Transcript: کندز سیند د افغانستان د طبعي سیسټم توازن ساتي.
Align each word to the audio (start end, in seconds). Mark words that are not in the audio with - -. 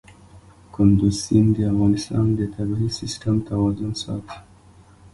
کندز 0.73 1.15
سیند 1.23 1.49
د 1.55 1.59
افغانستان 1.71 2.25
د 2.39 2.41
طبعي 2.55 2.89
سیسټم 2.99 3.35
توازن 3.49 3.91
ساتي. 4.03 4.37